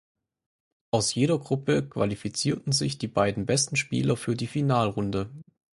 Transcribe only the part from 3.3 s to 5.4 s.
besten Spieler für die Finalrunde.